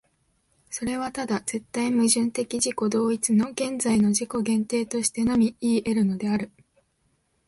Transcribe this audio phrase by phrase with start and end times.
[0.71, 6.49] それはただ絶対矛盾的自己同一の現在の自己限定としてのみいい得るのである。